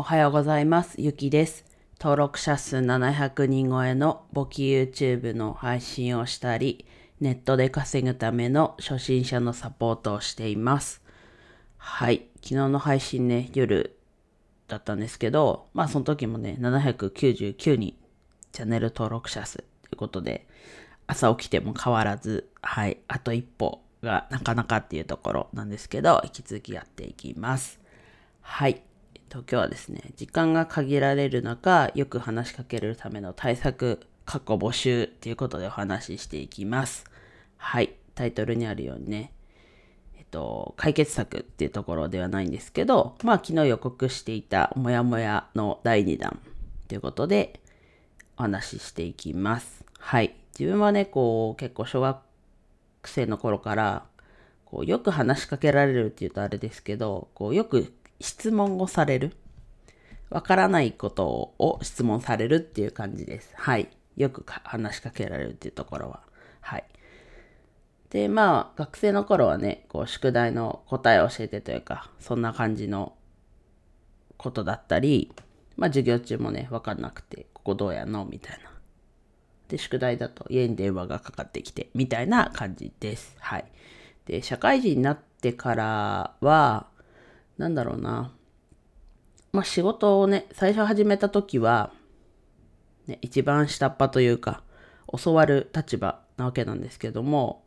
[0.00, 0.94] おはようございます。
[1.00, 1.64] ゆきです。
[1.98, 6.86] 登録者数700人超えの簿記 YouTube の配信をしたり、
[7.20, 11.02] ネットで稼ぐための初心者のサポートをしています。
[11.78, 12.28] はい。
[12.36, 13.98] 昨日の配信ね、夜
[14.68, 17.94] だったんですけど、まあその時もね、799人
[18.52, 20.46] チャンネル登録者数ということで、
[21.08, 27.80] 朝起きても変わらず、はい、あと一歩がなかなかっていうところなんですけど、引き続きやっていきます。
[28.42, 28.80] はい。
[29.28, 37.04] えっと、今日はですね、時間が限られる中、よく話しかけるための対策、過去募集っていうことでお話ししていきます。
[37.58, 37.92] はい。
[38.14, 39.34] タイトルにあるようにね、
[40.16, 46.40] えっと、解決策っていうところではないんですけど、まあ昨日予告していたモヤモヤの第2弾
[46.88, 47.60] ということで
[48.38, 49.84] お話ししていきます。
[49.98, 50.36] はい。
[50.58, 52.16] 自分はね、こう結構小学
[53.04, 54.06] 生の頃から
[54.64, 59.36] こうよく話しかけられるっていうとあれですけど、こうよく質問をされる。
[60.30, 63.52] わからないことを質問されるっていう感じです。
[63.56, 63.88] はい。
[64.16, 66.20] よく話しかけられるっていうところは。
[66.60, 66.84] はい。
[68.10, 73.14] で、まあ、学生の頃はね、こう、宿題の答えを教えてというか、そんな感じの
[74.36, 75.32] ことだったり、
[75.76, 78.70] まあ、授業中もね、わかんなくて、ここどうやのみたいな。
[79.68, 83.36] で、宿題だと家に電話がかかってきて、みたいな感じです。
[83.38, 83.64] はい。
[84.26, 86.86] で、社会人になってからは、
[87.58, 88.32] なんだろうな。
[89.52, 91.92] まあ、仕事をね、最初始めた時は、
[93.06, 94.62] ね、一番下っ端というか、
[95.20, 97.64] 教わる立場なわけなんですけども、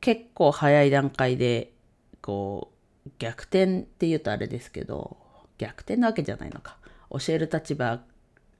[0.00, 1.72] 結構早い段階で、
[2.20, 2.72] こ
[3.06, 5.16] う、逆転って言うとあれですけど、
[5.58, 6.78] 逆転なわけじゃないのか。
[7.10, 8.00] 教える立場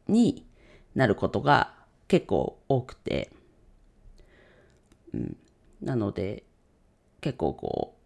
[0.06, 0.46] に
[0.94, 1.74] なることが
[2.06, 3.32] 結構多くて、
[5.12, 5.36] うん。
[5.82, 6.44] なので、
[7.20, 7.96] 結構こ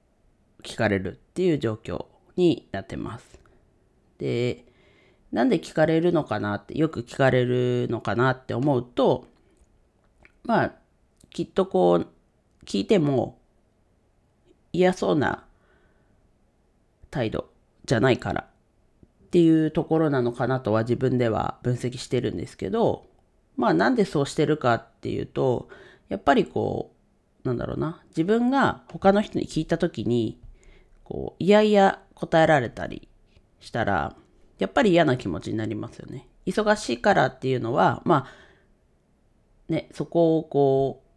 [0.61, 2.07] う、聞かれるっていう状況
[2.39, 3.39] になってます。
[4.19, 4.65] で、
[5.31, 9.27] なんで聞かれるのかなって、よく聞かれるのかなって思うと、
[10.45, 10.73] まあ、
[11.31, 12.07] きっとこう、
[12.65, 13.39] 聞いても
[14.73, 15.45] 嫌そうな
[17.11, 17.51] 態度
[17.85, 23.07] じゃないからっていうところなのかなとは自分では分析してるんですけど、
[23.57, 25.69] まあなんでそうしてるかっていうと、
[26.09, 26.93] やっぱりこ
[27.45, 30.41] う、なんだろうな、自分が他の人に聞いた時に、
[31.09, 33.09] こう、いやいや答えられたり
[33.61, 34.15] したら、
[34.59, 36.29] やっぱり嫌な気持ちになりますよね。
[36.45, 41.09] 忙しいからっていうのは、まあ、ね、そこをこう、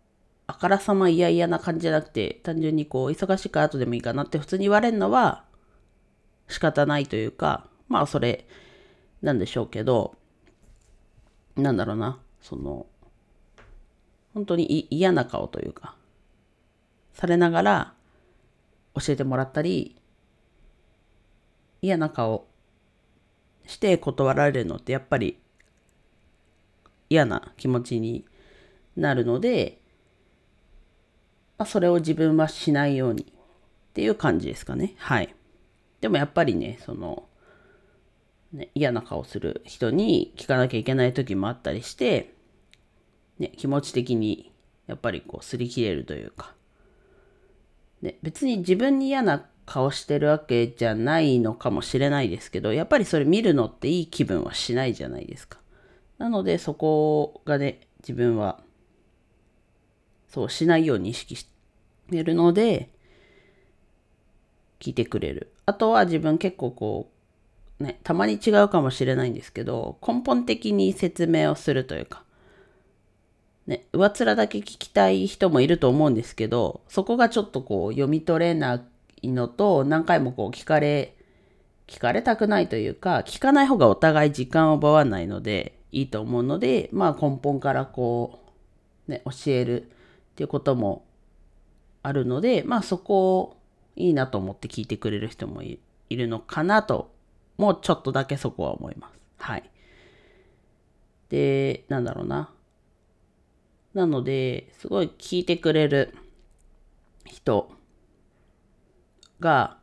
[0.48, 5.44] あからさま嫌々な感じじゃなくて、単純にこう、忙しいから後でもいいかなって普通に言われるのは
[6.48, 8.48] 仕方ないというか、まあそれ
[9.22, 10.16] なんでしょうけど、
[11.58, 12.86] なんだろうな、その、
[14.34, 15.96] 本当に嫌な顔というか、
[17.12, 17.94] されながら
[18.96, 19.96] 教えてもらったり、
[21.82, 22.48] 嫌な顔
[23.66, 25.40] して断られるのってやっぱり
[27.10, 28.26] 嫌な気持ちに
[28.96, 29.80] なるので、
[31.58, 33.26] まあ、それを自分はしないようにっ
[33.94, 34.96] ていう感じですかね。
[34.98, 35.36] はい。
[36.00, 37.28] でもやっぱりね、その、
[38.54, 42.34] ね、嫌な顔する人に聞かなきゃいけない時もあったりして、
[43.40, 44.52] ね、気持ち的に
[44.88, 46.54] やっぱりこう擦り切れるというか、
[48.02, 55.60] ね、別に自分に嫌な顔してるわけじゃないのかもしれないですけど、やっぱりそれ見るのっていい気分はしないじゃないですか。
[56.18, 58.60] なのでそこがね、自分は
[60.28, 61.48] そうしないように意識し
[62.10, 62.90] てるので、
[64.80, 65.54] 聞いてくれる。
[65.66, 67.12] あとは自分結構こ
[67.80, 72.24] う、ね、たまに違うかもしれないんですけど、根本的に説明をするというか、
[73.68, 78.84] ね、上面だけ聞きたい人もいると思うんですけど、そこがちょっとこう読み取れな
[79.22, 81.16] いのと、何回もこう聞かれ、
[81.88, 88.40] 聞かれたくないというか、聞かない方がお互い時間を奪わないのでいいと思うので、まあ根本からこ
[89.08, 89.86] う、ね、教えるっ
[90.36, 91.06] ていうことも
[92.02, 93.58] あるので、まあそこを
[93.96, 95.80] いいなと思って聞いてくれる人もい
[96.10, 97.12] るのかなと、
[97.58, 99.20] もうちょっとだけそこは思います。
[99.38, 99.70] はい。
[101.30, 102.50] で、なんだろうな。
[103.94, 106.16] なので、すごい聞いてくれる
[107.26, 107.72] 人
[109.40, 109.78] が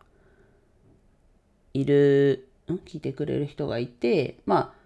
[1.75, 4.78] いる、聞いてくれる人がいて、まあ、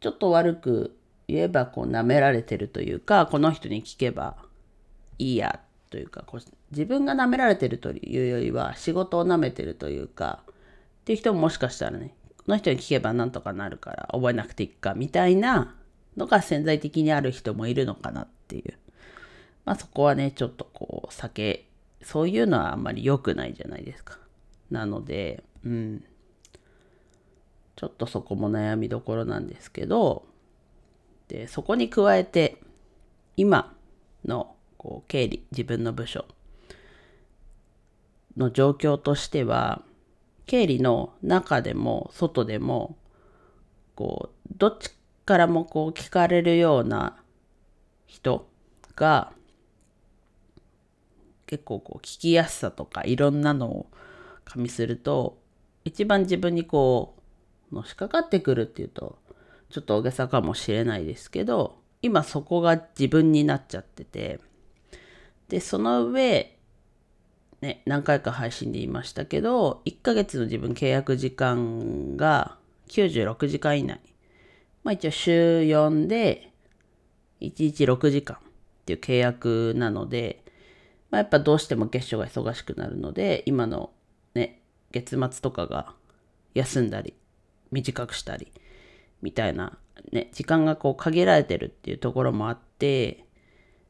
[0.00, 0.96] ちょっと悪く
[1.28, 4.36] 言えばこう舐められてるというか、この人に聞けば
[5.18, 5.60] いいや
[5.90, 6.40] というか、こう
[6.72, 10.40] 自分が舐められてるというよりは仕事を舐めてるというか、
[11.02, 15.76] っていう人ももしかしたらね、この人に聞けばなんとかなるから覚えなくていいかみたいな
[16.16, 18.74] のが潜在的にある人もいるのかなっていう。
[19.64, 21.66] まあそこはね、ちょっとこう避け、
[22.02, 24.18] そういうのはあんまり良くないじゃないですか。
[24.70, 26.04] なので、うん。
[27.76, 30.24] ちちょっとそこも悩みどころなんですけど、
[31.26, 32.58] で、そこに加えて、
[33.36, 33.74] 今
[34.24, 36.24] のこう経理、自分の部署
[38.36, 39.82] の状況としては、
[40.46, 42.96] 経理の中でも外でも、
[43.96, 44.90] こう、どっち
[45.32, 47.16] からもこう聞かれるような
[48.06, 48.46] 人
[48.94, 49.32] が、
[51.46, 53.86] 結構こう聞きやすさとかいろんなのを
[54.44, 55.38] 加味すると、
[55.86, 57.16] 一番自分にこ
[57.72, 59.16] う、のしかかってくるっていうと、
[59.70, 64.38] ちょっと大げさかもしれないですけど、今そこが自分になっちゃってて、
[65.48, 66.58] で、その上、
[67.62, 72.58] ね、何回か配信で言いましたけど、1ヶ月の自分契約時間が
[72.88, 74.11] 96時間以内。
[74.84, 76.52] まあ一応週4で
[77.40, 78.40] 1日6時間っ
[78.86, 80.44] ていう契約なので、
[81.10, 83.90] まあやっぱどうしても月初が忙しくなるので、今の
[84.34, 85.94] ね、月末とかが
[86.54, 87.14] 休んだり、
[87.70, 88.52] 短くしたり、
[89.20, 89.78] みたいな
[90.10, 93.24] ね、時間がこう限られてるっていうところもあって、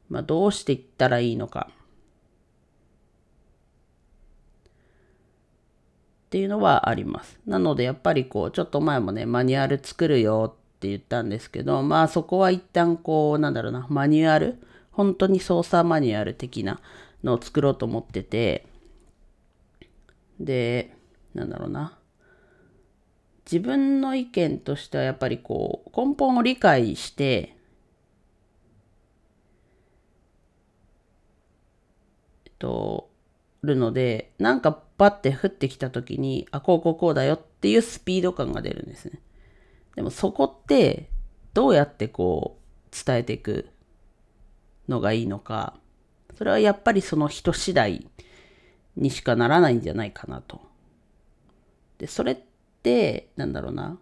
[0.08, 1.70] まあどうしていったらいいのか。
[6.26, 7.38] っていうのはあります。
[7.46, 16.80] なのでやっぱりこうちょっと前もねマニュアル作るよって言ったんですけどまあそこは一旦こうなんだろうなマニュアル本当に操作マニュアル的な
[17.22, 18.66] のを作ろうと思ってて
[20.40, 20.92] で
[21.34, 21.96] なんだろうな
[23.46, 27.56] 自分の意見としてはやっぱりこう根本を理解して
[32.58, 33.08] と
[33.62, 39.20] るのでなんかパッて降ってきた時にあこうこうこうだよっていうスピード感が出るんですね。
[39.94, 41.10] でもそこって
[41.54, 43.68] どうやってこう伝えていく
[44.88, 45.74] のがいいのか。
[46.36, 48.06] それはやっぱりその人次第
[48.96, 50.60] にしかならないんじゃないかなと。
[51.98, 52.38] でそれっ
[52.82, 53.98] てなんだろうな。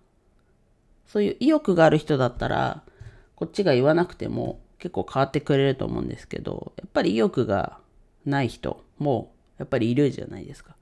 [1.06, 2.84] そういう意欲がある人だったら
[3.34, 7.80] こっちが言わなくても結構変わってくれると思うんですけどやっぱり意欲が
[8.24, 10.76] ない人もやっぱりいるじゃないですか。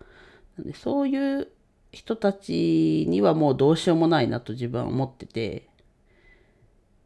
[0.59, 1.49] なんでそういう
[1.93, 5.69] 人たちにはもうどうしようもないなと自分は思ってて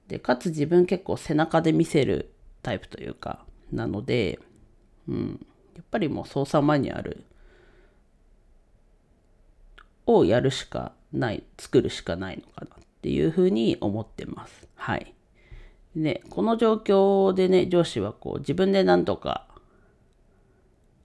[0.08, 2.32] でかつ自分結構背中で見せる
[2.62, 4.38] タイプというかなので、
[5.08, 7.24] うん、やっぱりもう操作マニュアル
[10.06, 14.68] をやるしかない作るしかないのかなっていうふうに思ってます。
[14.74, 15.14] はい。
[15.94, 19.46] ね、この状況でね上司はこう自分で何とか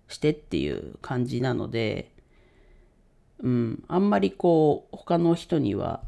[0.07, 2.12] してっていう感じなので、
[3.43, 6.01] うん、あんまりこう他の人には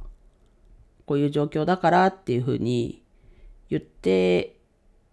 [1.06, 3.04] こういう状況だからっていうふうに
[3.70, 4.56] 言って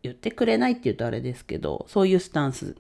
[0.03, 2.77] 言ってくれないって言うとあれですけどそういうスタンス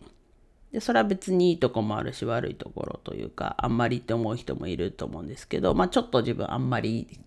[0.73, 7.21] でそれは別にいいとこもあるし悪いところというかあんまりって思う人もいると思うんですけどまあちょっと自分あんまり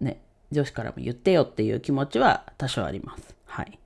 [0.00, 3.34] ね上司からも言ってよっていう気持ちは多少あります。
[3.46, 3.78] はい。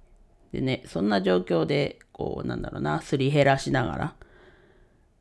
[0.53, 4.15] でね、そんな状況で、こう、なんだろうな、すり減らしながら、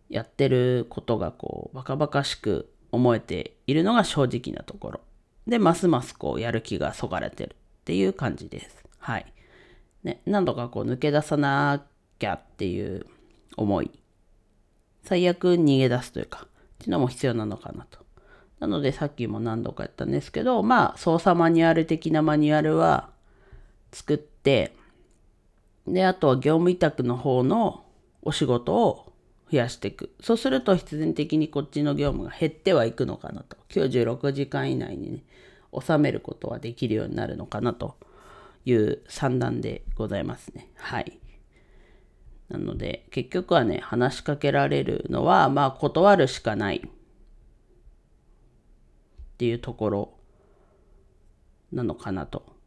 [0.10, 5.00] やってることが、こう、バカバカしく思えているのが正直なところ。
[5.48, 8.84] で、ますますこう、やる気がそがれてるっていう感じです。
[9.00, 9.26] はい。
[10.04, 11.86] ね、何度かこう、抜け出さな
[12.20, 13.06] きゃっていう
[13.56, 13.92] 思い。
[15.04, 16.48] 最悪逃げ出すというか、っ
[16.80, 18.00] ていうのも必要なのかなと。
[18.60, 23.10] なので、さっきも何度かやったんですけど、まあ、操作マニュアル的なマニュアルは
[23.92, 24.76] 作って、
[25.88, 27.86] で、あとは業務委託の方の
[28.22, 29.07] お仕事を
[29.52, 30.12] 増やしていく。
[30.22, 33.58] そうすると必然的にこっちの業務が減ってはいくのかなと。
[33.70, 35.24] 96時間以内にね、
[35.80, 37.98] 収めることはできるようになるのかなと
[38.66, 40.70] いう算段でございますね。
[40.76, 41.20] はい。
[42.50, 46.90] なので、結局はね、話しかけられるのは、まあ、断るしかないっ
[49.38, 50.14] ていうところ
[51.72, 52.58] なのかなと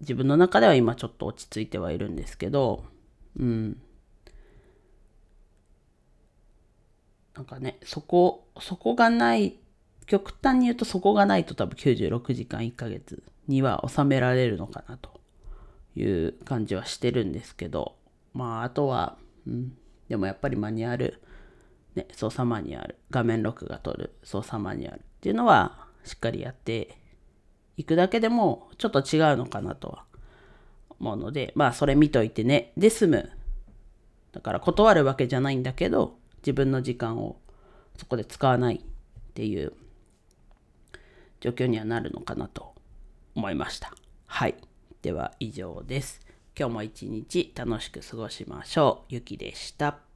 [0.00, 2.84] 自分の中では今ちょっと落ち着いてはいるんですけど、
[3.38, 3.80] うん。
[7.38, 9.60] なんかね、そこ、そこがない、
[10.06, 15.20] 極端に言うとそこがないと多分96時間1ヶ月には収められるのかなと
[15.94, 17.94] いう感じはしてるんですけど、
[18.34, 19.72] まああとは、うん、
[20.08, 21.22] でもやっぱりマニュアル、
[21.94, 26.98] ね、操作マニュアル、画面録画取る操作マニュアルっていうのはしっかりやって
[27.76, 30.04] 行くだけでもちょっと違うのかなとは
[30.98, 32.72] 思うので、まあそれ見といてね。
[32.76, 33.30] で済む。
[34.32, 36.18] だから断るわけじゃないんだけど、
[36.48, 37.36] 自分の時間を
[37.98, 38.80] そこで使わないっ
[39.34, 39.74] ていう
[41.40, 42.74] 状況にはなるのかなと
[43.34, 43.92] 思いました。
[44.24, 44.54] はい。
[45.02, 46.22] では以上です。
[46.58, 49.14] 今日も一日楽しく過ごしましょう。
[49.14, 50.07] ゆきでした。